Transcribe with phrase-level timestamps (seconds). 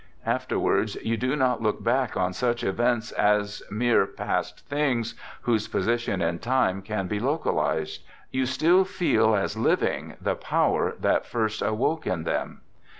[0.25, 5.67] Aft erwards you do not look back on such events as mere past things whose
[5.67, 8.01] position in time can be local ized;
[8.31, 12.61] you still feel as living the power that first awoke in them.